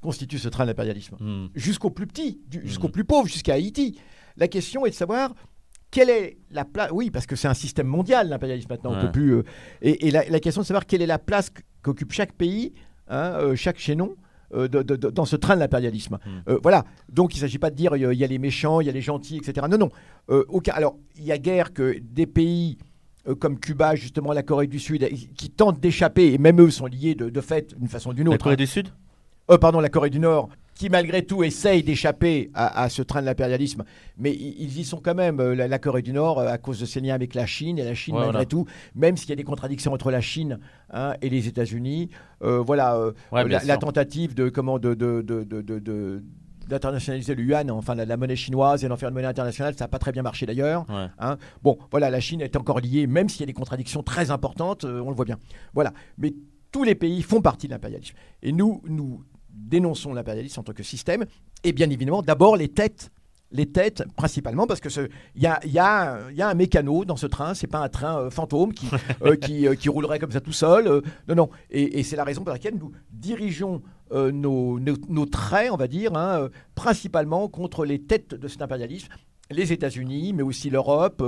[0.00, 1.48] constituent ce train de l'impérialisme, Hmm.
[1.54, 2.92] jusqu'au plus petit, jusqu'au Mhm.
[2.92, 3.98] plus pauvre, jusqu'à Haïti.
[4.36, 5.34] La question est de savoir
[5.90, 6.90] quelle est la place.
[6.92, 8.92] Oui, parce que c'est un système mondial, l'impérialisme maintenant.
[8.92, 9.00] On Ouais.
[9.06, 9.34] peut plus.
[9.34, 9.42] euh,
[9.82, 12.72] et et la, la question de savoir quelle est la place qu- qu'occupe chaque pays,
[13.08, 14.14] hein, euh, chaque chaînon.
[14.52, 16.18] euh, de- de- de- dans ce train de l'impérialisme.
[16.48, 16.84] Euh, voilà.
[17.08, 18.80] Donc il ne s'agit pas de dire il y a- il y a les méchants,
[18.80, 19.64] il y a les gentils, etc.
[19.70, 19.90] Non, non.
[20.48, 22.76] Aucun- Alors il y a guère que des pays
[23.38, 27.14] comme Cuba, justement la Corée du Sud, qui tentent d'échapper, et même eux sont liés
[27.14, 28.42] de, de fait d'une façon ou d'une La autre.
[28.42, 28.56] Corée hein.
[28.56, 28.88] du Sud?
[29.52, 30.48] Euh, pardon, la Corée du Nord,
[30.80, 33.84] qui malgré tout essaye d'échapper à, à ce train de l'impérialisme,
[34.16, 36.80] mais ils y sont quand même, euh, la, la Corée du Nord, euh, à cause
[36.80, 38.64] de ses liens avec la Chine, et la Chine, malgré tout,
[38.94, 42.08] même s'il y a des contradictions entre la Chine hein, et les États-Unis,
[42.42, 46.24] euh, voilà, euh, Ouais, la, tentative de comment de, de, de, de- de- de-
[46.66, 49.84] d'internationaliser le yuan, enfin la, la monnaie chinoise et d'en faire une monnaie internationale, ça
[49.84, 50.86] n'a pas très bien marché d'ailleurs.
[50.88, 51.08] Ouais.
[51.18, 51.36] Hein.
[51.62, 54.84] Bon, voilà, la Chine est encore liée, même s'il y a des contradictions très importantes,
[54.84, 55.36] euh, on le voit bien.
[55.74, 56.32] Voilà, mais
[56.72, 58.14] tous les pays font partie de l'impérialisme.
[58.42, 59.22] Et nous, nous
[59.70, 61.24] dénonçons l'impérialisme en tant que système,
[61.64, 63.10] et bien évidemment, d'abord les têtes.
[63.52, 64.88] Les têtes, principalement, parce que
[65.34, 67.88] il y a, y a y a un mécano dans ce train, c'est pas un
[67.88, 68.86] train euh, fantôme qui,
[69.24, 70.84] euh, qui, euh, qui roulerait comme ça tout seul.
[71.28, 71.50] non, non.
[71.68, 75.88] Et, et c'est la raison pour laquelle nous dirigeons nos, nos- nos traits, on va
[75.88, 79.08] dire, hein, principalement contre les têtes de cet impérialisme.
[79.50, 81.20] Les États-Unis, mais aussi l'Europe,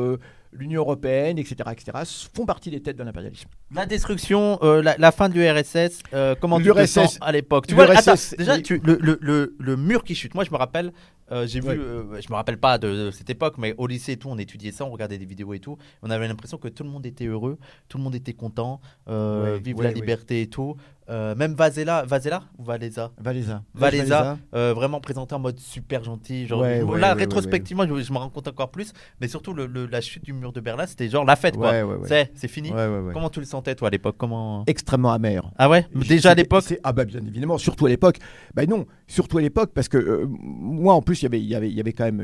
[0.52, 1.98] l'Union européenne, etc., etc.,
[2.34, 3.48] font partie des têtes de l'impérialisme.
[3.74, 7.66] La destruction, euh, la, la fin de l'URSS, euh, comment tu te sens à l'époque?
[7.66, 10.34] Tu vois, l'URSS, attends, déjà, tu- le, le, le, le mur qui chute.
[10.34, 10.92] Moi, je me rappelle,
[11.30, 11.76] euh, j'ai vu, Ouais.
[11.78, 14.36] euh, je me rappelle pas de, de cette époque, mais au lycée et tout, on
[14.38, 15.78] étudiait ça, on regardait des vidéos et tout.
[16.02, 17.56] On avait l'impression que tout le monde était heureux,
[17.88, 20.76] tout le monde était content, euh, Ouais, vive ouais, la liberté et tout.
[21.12, 23.62] Euh, même Vasella, Vasella ou Valéza Valéza.
[23.74, 26.46] Valéza, euh, vraiment présenté en mode super gentil.
[26.46, 28.94] Genre, Ouais, je- ouais, là, ouais, rétrospectivement, je, je me rends compte encore plus.
[29.20, 31.72] Mais surtout, le, le- la chute du mur de Berlin, c'était genre la fête, quoi.
[32.06, 32.70] C'est, fini.
[33.12, 34.16] Comment tu le sentais, toi, à l'époque?
[34.16, 35.52] Comment Extrêmement amer.
[35.58, 35.86] Ah ouais?
[35.94, 36.64] Déjà à l'époque?
[36.82, 38.16] Ah bah bien évidemment, surtout à l'époque.
[38.54, 41.54] Bah non, surtout à l'époque parce que euh, moi en plus il y avait, y
[41.54, 42.20] avait, il y avait quand même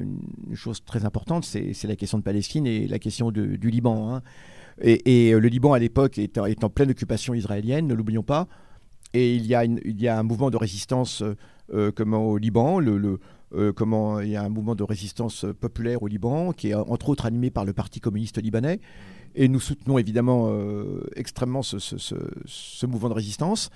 [0.48, 4.14] une, chose très importante, c'est la question de Palestine et la question de- du Liban.
[4.14, 4.22] hein.
[4.81, 8.46] Et, et, le Liban à l'époque est, est en pleine occupation israélienne, ne l'oublions pas.
[9.14, 11.35] Et il y, a un mouvement de résistance euh,
[11.99, 13.73] euh, au Liban, euh,
[14.23, 17.51] il y a un mouvement de résistance populaire au Liban qui est entre autres animé
[17.51, 18.81] par le Parti communiste libanais.
[19.35, 20.51] Et nous soutenons évidemment
[21.14, 23.71] extrêmement ce, mouvement de résistance.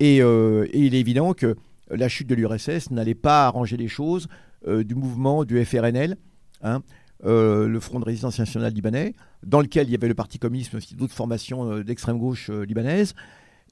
[0.00, 1.56] Et, il est évident que
[1.90, 4.28] la chute de l'URSS n'allait pas arranger les choses
[4.66, 6.16] du mouvement du FRNL,
[6.62, 6.82] hein,
[7.24, 9.14] le Front de résistance nationale libanais,
[9.44, 13.14] dans lequel il y avait le Parti communiste, mais aussi d'autres formations d'extrême gauche libanaises.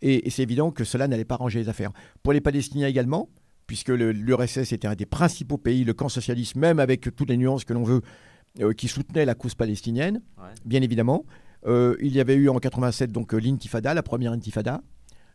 [0.02, 1.92] Et, et c'est évident que cela n'allait pas arranger les affaires.
[2.22, 3.28] Pour les Palestiniens également,
[3.66, 7.64] puisque l'URSS était un des principaux pays, le camp socialiste, même avec toutes les nuances
[7.64, 8.00] que l'on veut,
[8.60, 10.44] euh, qui soutenait la cause palestinienne, Ouais.
[10.64, 11.24] bien évidemment.
[11.66, 14.80] Euh, il y avait eu en 87 donc euh, l'intifada, la première intifada,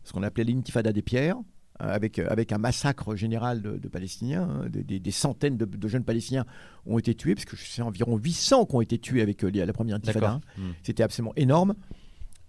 [0.03, 1.37] ce qu'on appelait l'intifada des pierres,
[1.77, 4.43] avec, avec un massacre général de, de Palestiniens.
[4.49, 6.45] hein, des, des- des centaines de, de jeunes Palestiniens
[6.85, 9.73] ont été tués, parce que c'est environ 800 qui ont été tués avec euh, la
[9.73, 10.31] première intifada.
[10.31, 10.41] Hein.
[10.57, 10.71] Hmm.
[10.83, 11.75] C'était absolument énorme.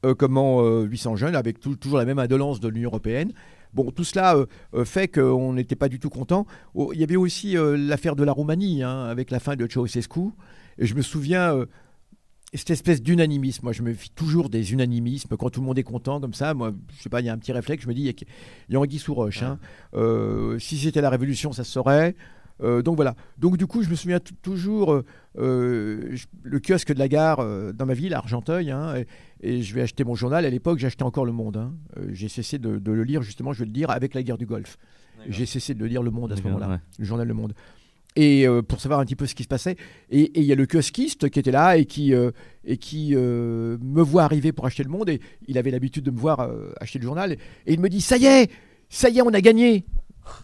[0.06, 3.32] Euh, comment euh, 800 jeunes, avec tou- toujours la même indolence de l'Union européenne.
[3.74, 6.46] Bon, tout cela euh, euh, fait qu'on n'était pas du tout content.
[6.74, 9.66] Oh, il y avait aussi euh, l'affaire de la Roumanie, hein, avec la fin de
[9.68, 10.30] Ceausescu.
[10.78, 11.66] Et je me souviens, euh,
[12.54, 13.64] cette espèce d'unanimisme.
[13.64, 15.36] Moi, je me fie toujours des unanimismes.
[15.36, 17.32] Quand tout le monde est content, comme ça, moi, je sais pas, il y a
[17.32, 17.82] un petit réflexe.
[17.82, 18.12] Je me dis, il y a,
[18.68, 19.42] il y a Anguille sous roche.
[19.42, 19.58] hein.
[19.94, 22.14] Euh, si c'était la Révolution, ça se saurait.
[22.62, 23.14] Euh, donc voilà.
[23.36, 25.04] Donc du coup, je me souviens toujours euh,
[25.38, 29.06] euh, le kiosque de la gare euh, dans ma ville, à Argenteuil, hein, et,
[29.42, 30.44] et je vais acheter mon journal.
[30.44, 31.56] À l'époque, j'achetais encore Le Monde.
[31.56, 31.74] hein.
[31.98, 34.38] Euh, J'ai cessé de, de le lire, justement, je vais le lire, avec la guerre
[34.38, 34.76] du Golfe.
[35.28, 36.78] J'ai cessé de lire Le Monde à ce moment-là, ouais.
[36.98, 37.54] le journal Le Monde.
[38.18, 39.76] Et euh, pour savoir un petit peu ce qui se passait.
[40.10, 42.30] Et il y a le kiosquiste qui était là et qui, euh,
[42.64, 45.08] et qui euh, me voit arriver pour acheter Le Monde.
[45.10, 46.48] Et il avait l'habitude de me voir
[46.80, 47.32] acheter le journal.
[47.32, 48.50] Et il me dit Ça y est,
[48.88, 49.84] ça y est, on a gagné.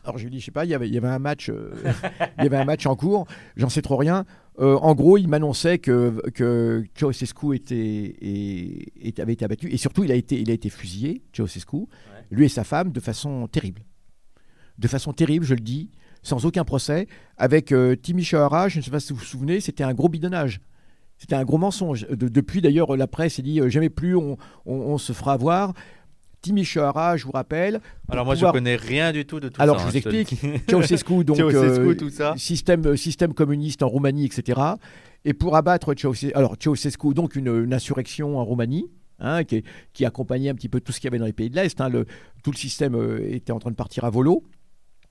[0.05, 1.49] Alors je lui dis Je sais pas, il y avait, il y avait un match,
[1.51, 1.73] euh,
[2.38, 3.27] il y avait un match en cours.
[3.57, 4.25] J'en sais trop rien.
[4.61, 9.71] Euh, en gros, il m'annonçait que, que Ceausescu était, et- et avait été abattu.
[9.73, 11.87] Et surtout, il a été, il a été fusillé, Ceausescu,
[12.31, 13.83] lui et sa femme, de façon terrible.
[14.79, 15.90] De façon terrible, je le dis,
[16.23, 17.07] sans aucun procès,
[17.38, 20.09] avec euh, Timmy Shahara, je ne sais pas si vous vous souvenez, c'était un gros
[20.09, 20.61] bidonnage.
[21.18, 22.07] C'était un gros mensonge.
[22.09, 25.33] De- depuis, d'ailleurs, la presse a dit euh, jamais plus on, on- on se fera
[25.35, 25.73] avoir.
[26.42, 27.81] Timmy Shahara, je vous rappelle.
[28.11, 29.87] Alors moi, pouvoir- je connais rien du tout de tout Alors, ça.
[29.87, 30.40] je vous hein, le explique.
[30.68, 32.35] Ceausescu, donc Ceausescu, euh, tout ça.
[32.37, 34.61] système, euh, système communiste en Roumanie, etc.
[35.24, 38.87] Et pour abattre Ceausescu, alors Ceausescu, donc une, une insurrection en Roumanie,
[39.20, 41.48] hein, qui, qui accompagnait un petit peu tout ce qu'il y avait dans les pays
[41.48, 41.81] de l'Est.
[41.81, 42.07] hein, le-
[42.42, 44.42] tout le système euh, était en train de partir à volo.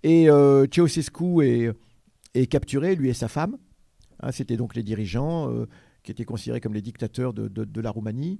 [0.03, 1.71] Et euh, Ceausescu est,
[2.33, 3.55] est capturé, lui et sa femme.
[4.21, 5.65] Hein, C'était donc les dirigeants euh,
[6.03, 8.39] qui étaient considérés comme les dictateurs de, de- de la Roumanie.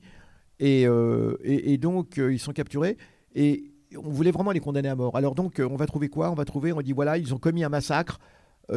[0.59, 2.97] Et, euh, et- et donc, euh, ils sont capturés.
[3.35, 5.15] Et on voulait vraiment les condamner à mort.
[5.17, 6.31] Alors donc, euh, on va trouver quoi?
[6.31, 8.19] On va trouver, on dit, voilà, ils ont commis un massacre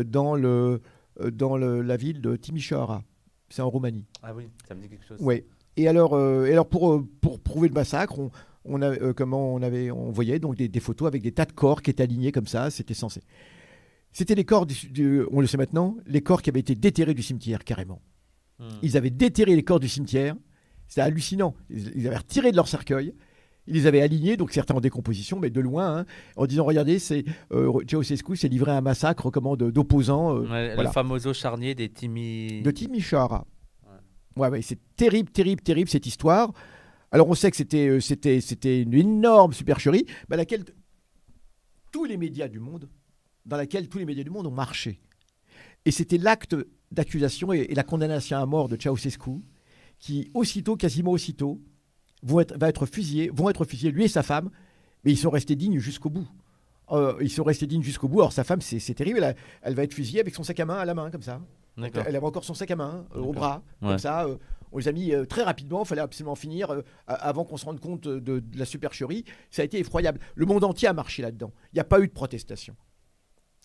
[0.06, 0.80] dans, le,
[1.32, 3.02] dans le- la ville de Timișoara.
[3.50, 4.06] C'est en Roumanie.
[4.22, 5.20] Ah oui, ça me dit quelque chose.
[5.20, 5.44] Ouais.
[5.76, 8.30] Et alors, euh, et alors pour, pour prouver le massacre, on,
[8.64, 11.44] on, a, euh, comment on, avait, on voyait donc des, des photos avec des tas
[11.44, 12.70] de corps qui étaient alignés comme ça.
[12.70, 13.20] C'était censé.
[14.12, 17.14] C'était les corps, du- du- on le sait maintenant, les corps qui avaient été déterrés
[17.14, 18.00] du cimetière carrément.
[18.58, 18.68] Hmm.
[18.82, 20.34] Ils avaient déterré les corps du cimetière.
[20.88, 21.54] C'était hallucinant.
[21.70, 23.14] Ils, avaient retiré de leur cercueil.
[23.66, 26.98] Ils les avaient alignés, donc certains en décomposition, mais de loin, hein, en disant regardez,
[26.98, 30.90] c'est euh, Ceausescu s'est livré à un massacre comment d'opposants euh, Ouais, voilà.
[30.90, 32.60] Le famoso charnier des Timi.
[32.62, 33.46] de Timișoara.
[34.36, 36.52] Ouais, ouais, c'est terrible, terrible, terrible cette histoire.
[37.10, 40.64] Alors on sait que c'était, euh, c'était, c'était une énorme supercherie, bah, laquelle
[41.90, 42.90] tous les médias du monde,
[43.46, 45.00] dans laquelle tous les médias du monde ont marché.
[45.86, 46.56] Et c'était l'acte
[46.90, 49.40] d'accusation et, et la condamnation à mort de Ceausescu
[50.04, 51.60] qui, aussitôt, quasiment aussitôt,
[52.22, 54.50] vont être, va être fusillés, vont être fusillés, lui et sa femme,
[55.04, 56.28] mais ils sont restés dignes jusqu'au bout.
[56.92, 58.20] Euh, ils sont restés dignes jusqu'au bout.
[58.20, 60.76] Alors sa femme, c'est, terrible, elle, elle va être fusillée avec son sac à main
[60.76, 61.40] à la main, comme ça.
[61.78, 63.88] Elle avait encore son sac à main euh, au bras, Ouais.
[63.88, 64.26] comme ça.
[64.26, 64.36] euh,
[64.72, 67.64] on les a mis euh, très rapidement, il fallait absolument finir euh, avant qu'on se
[67.64, 69.24] rende compte de, de la supercherie.
[69.50, 70.20] Ça a été effroyable.
[70.34, 71.52] Le monde entier a marché là-dedans.
[71.72, 72.76] Il n'y a pas eu de protestation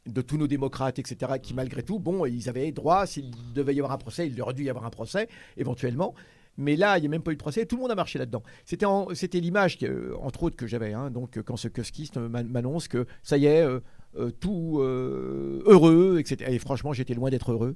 [0.07, 3.79] de tous nos démocrates, etc., qui malgré tout, bon, ils avaient droit, s'il devait y
[3.79, 6.13] avoir un procès, il aurait dû y avoir un procès, éventuellement.
[6.57, 8.19] Mais là, il n'y a même pas eu de procès, tout le monde a marché
[8.19, 8.43] là-dedans.
[8.65, 12.43] C'était, c'était l'image, euh, entre autres, que j'avais, hein, donc euh, quand ce kiosquiste m'an-
[12.43, 13.79] m'annonce que ça y est, euh,
[14.17, 16.51] euh, tout euh, heureux, etc.
[16.53, 17.75] Et franchement, j'étais loin d'être heureux.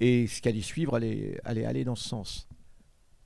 [0.00, 2.48] Et ce qui allait suivre allait, allait aller dans ce sens.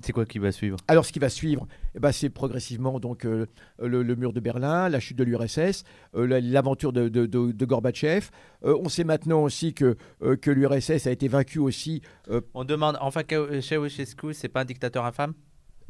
[0.00, 0.76] C'est quoi qui va suivre?
[0.88, 3.46] Alors, ce qui va suivre, eh ben, c'est progressivement donc euh,
[3.82, 7.50] le, le mur de Berlin, la chute de l'URSS, euh, la- l'aventure de, de, de-
[7.52, 8.26] de Gorbatchev.
[8.64, 12.02] Euh, on sait maintenant aussi que, euh, que l'URSS a été vaincue aussi.
[12.30, 15.32] euh, On demande, enfin, que- Ceausescu, c'est pas un dictateur infâme?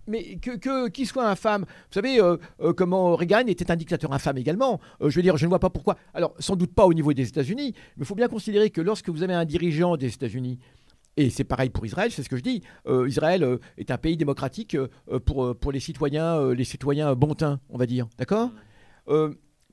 [0.07, 1.63] Mais que, que- qu'il soit infâme.
[1.63, 4.81] Vous savez euh, euh, comment Reagan était un dictateur infâme également.
[5.03, 5.97] Euh, je veux dire, je ne vois pas pourquoi.
[6.15, 9.09] Alors, sans doute pas au niveau des États-Unis, mais il faut bien considérer que lorsque
[9.09, 10.61] vous avez un dirigeant des États-Unis,
[11.17, 12.63] et c'est pareil pour Israël, c'est ce que je dis.
[12.87, 14.89] euh, Israël euh, est un pays démocratique euh,
[15.25, 18.07] pour, pour les citoyens, les citoyens bon teint, on va dire.
[18.19, 18.51] D'accord?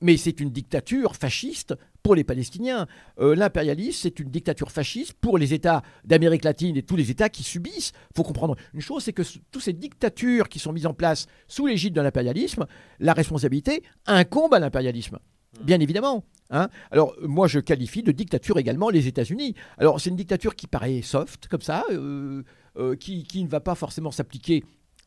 [0.00, 2.86] Mais c'est une dictature fasciste pour les Palestiniens.
[3.18, 7.42] L'impérialisme, c'est une dictature fasciste pour les États d'Amérique latine et tous les États qui
[7.42, 7.92] subissent.
[8.10, 11.26] Il faut comprendre une chose, c'est que toutes ces dictatures qui sont mises en place
[11.48, 12.66] sous l'égide de l'impérialisme,
[13.00, 15.18] la responsabilité incombe à l'impérialisme.
[15.62, 16.24] Bien évidemment.
[16.50, 16.68] hein.
[16.90, 19.54] Alors, moi, je qualifie de dictature également les États-Unis.
[19.78, 22.42] Alors, c'est une dictature qui paraît soft, comme ça, euh,
[22.76, 24.64] euh, qui, qui ne va pas forcément s'appliquer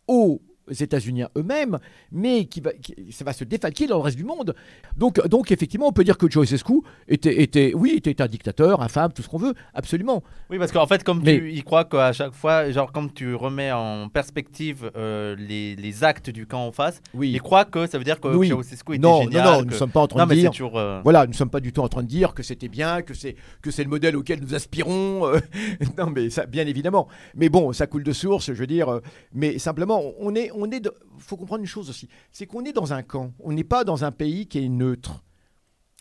[0.07, 1.77] aux États-Unis eux-mêmes,
[2.11, 4.55] mais qui va, qui- ça va se défalquer dans le reste du monde.
[4.97, 9.11] Donc, donc effectivement, on peut dire que Ceausescu était, était, oui, était un dictateur, infâme,
[9.13, 10.23] tout ce qu'on veut, absolument.
[10.49, 13.33] Oui, parce qu'en fait, comme Mais- tu y crois qu'à chaque fois, genre, comme tu
[13.35, 17.31] remets en perspective euh, les, les actes du camp en face, Oui.
[17.33, 18.49] il croit que ça veut dire que Oui.
[18.49, 19.45] Ceausescu était Non, génial.
[19.45, 20.51] non, non, nous ne sommes pas en train Non, de dire.
[20.51, 20.77] toujours.
[20.77, 23.01] euh, Voilà, nous ne sommes pas du tout en train de dire que c'était bien,
[23.01, 25.25] que c'est que c'est le modèle auquel nous aspirons.
[25.27, 25.39] euh,
[25.97, 27.07] non, mais ça, bien évidemment.
[27.35, 28.99] Mais bon, ça coule de source, je veux dire.
[29.33, 30.79] mais simplement, on est, on est.
[30.79, 33.31] de- faut comprendre une chose aussi, c'est qu'on est dans un camp.
[33.39, 35.23] On n'est pas dans un pays qui est neutre.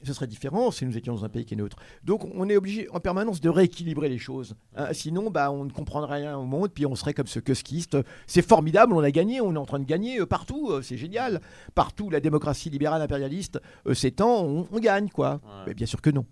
[0.03, 1.79] Ce serait différent si nous étions dans un pays qui est neutre.
[2.05, 4.55] Donc, on est obligé en permanence de rééquilibrer les choses.
[4.77, 4.93] hein.
[4.93, 7.97] Sinon, bah, on ne comprendrait rien au monde, puis on serait comme ce kiosquiste.
[8.27, 10.99] C'est formidable, on a gagné, on est en train de gagner euh, partout, euh, c'est
[10.99, 11.41] génial.
[11.75, 15.41] Partout, la démocratie libérale impérialiste euh, s'étend, on, on gagne, quoi.
[15.43, 15.65] Ouais.
[15.69, 16.27] Mais bien sûr que non.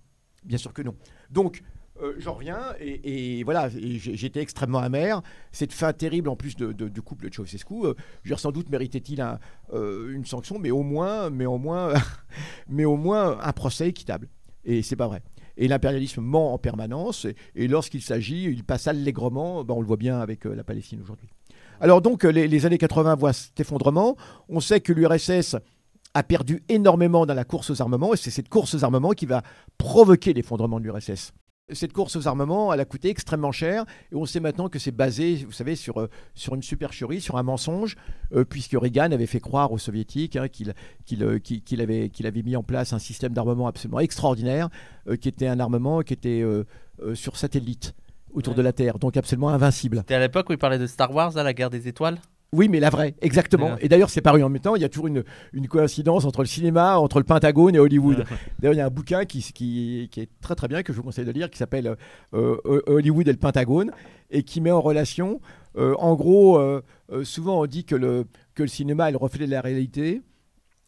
[0.45, 0.95] Bien sûr que non.
[1.31, 1.63] Donc,
[2.05, 5.23] euh, j'en reviens et, voilà, j'étais extrêmement amer.
[5.53, 9.25] Cette fin terrible en plus de, de, couple de Ceausescu, euh, sans doute méritait-il
[9.73, 11.93] euh, une sanction, mais au moins, mais au moins,
[12.69, 14.29] mais au moins un procès équitable.
[14.65, 15.23] Et c'est pas vrai.
[15.57, 19.65] Et l'impérialisme ment en permanence, et, lorsqu'il s'agit, il passe allègrement.
[19.65, 21.29] Ben, on le voit bien avec la Palestine aujourd'hui.
[21.81, 24.17] Alors donc, les, les, années 80 voient cet effondrement.
[24.49, 25.57] On sait que l'URSS
[26.15, 29.27] a perdu énormément dans la course aux armements, et c'est cette course aux armements qui
[29.27, 29.43] va
[29.79, 31.33] provoquer l'effondrement de l'URSS.
[31.73, 34.91] Cette course aux armements, elle a coûté extrêmement cher et on sait maintenant que c'est
[34.91, 37.97] basé, vous savez, sur, euh, sur une supercherie, sur un mensonge,
[38.35, 40.47] euh, puisque Reagan avait fait croire aux soviétiques hein,
[41.23, 44.69] euh, qu'il avait, qu'il avait mis en place un système d'armement absolument extraordinaire,
[45.19, 46.45] qui était un armement qui était
[47.15, 47.95] sur satellite
[48.33, 49.99] autour de la Terre, donc absolument invincible.
[49.99, 52.19] C'était à l'époque où il parlait de Star Wars, la guerre des étoiles?
[52.55, 53.77] Oui, mais la vraie, exactement.
[53.81, 54.77] Et d'ailleurs, c'est paru en même temps.
[54.77, 55.25] Il y a toujours une,
[55.69, 58.25] coïncidence entre le cinéma, entre le Pentagone et Hollywood.
[58.61, 61.03] d'ailleurs, il y a un bouquin qui, qui, est très très bien, que je vous
[61.03, 61.97] conseille de lire, qui s'appelle
[62.33, 63.91] euh, Hollywood et le Pentagone,
[64.31, 65.41] et qui met en relation,
[65.77, 66.81] euh, en gros, euh,
[67.25, 70.23] souvent on dit que le, que le cinéma est le reflet de la réalité.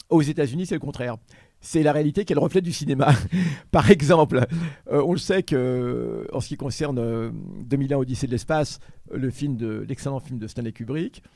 [0.08, 1.16] Aux États-Unis, c'est le contraire
[1.58, 3.08] c'est la réalité qui est le reflet du cinéma.
[3.72, 4.46] Par exemple,
[4.88, 7.32] on le sait que en ce qui concerne
[7.64, 8.78] 2001 Odyssée de l'espace,
[9.10, 11.26] le film de l'excellent film de Stanley Kubrick, euh,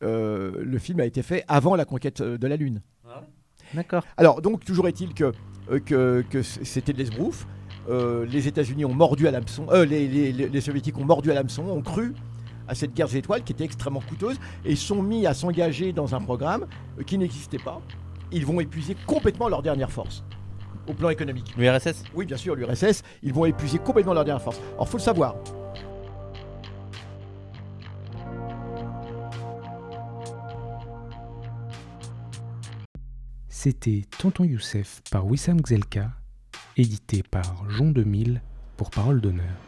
[0.00, 2.82] le film a été fait avant la conquête euh, de la Lune.
[3.08, 3.22] Ah
[3.74, 4.04] D'accord.
[4.16, 5.32] Alors, donc, toujours est-il que,
[5.70, 7.46] euh, que, que c'était de l'esbrouf.
[7.88, 11.82] les États-Unis ont mordu à l'hameçon, les, les, les, Soviétiques ont mordu à l'hameçon, ont
[11.82, 12.14] cru
[12.66, 16.14] à cette guerre des étoiles qui était extrêmement coûteuse et sont mis à s'engager dans
[16.14, 16.66] un programme
[17.06, 17.80] qui n'existait pas.
[18.30, 20.22] Ils vont épuiser complètement leur dernière force
[20.88, 21.54] au plan économique.
[21.56, 23.02] L'URSS Oui, bien sûr, l'URSS.
[23.22, 24.60] Ils vont épuiser complètement leur dernière force.
[24.74, 25.36] Alors, faut le savoir.
[33.60, 36.12] C'était Tonton Youssef par Wissam Gzelka,
[36.76, 38.40] édité par Jean 2000
[38.76, 39.67] pour Parole d'honneur.